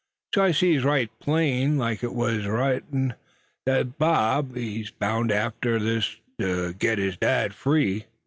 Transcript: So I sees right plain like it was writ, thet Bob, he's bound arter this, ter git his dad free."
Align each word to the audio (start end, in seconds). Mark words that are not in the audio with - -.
So 0.33 0.43
I 0.43 0.51
sees 0.51 0.83
right 0.83 1.11
plain 1.19 1.77
like 1.77 2.03
it 2.03 2.15
was 2.15 2.47
writ, 2.47 2.85
thet 3.67 3.99
Bob, 3.99 4.55
he's 4.55 4.89
bound 4.89 5.31
arter 5.31 5.77
this, 5.77 6.15
ter 6.39 6.73
git 6.73 6.97
his 6.97 7.17
dad 7.17 7.53
free." 7.53 8.05